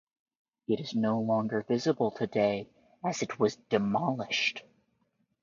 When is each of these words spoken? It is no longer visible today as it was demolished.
It 0.67 0.79
is 0.79 0.95
no 0.95 1.19
longer 1.19 1.61
visible 1.61 2.09
today 2.09 2.67
as 3.05 3.21
it 3.21 3.39
was 3.39 3.57
demolished. 3.69 4.63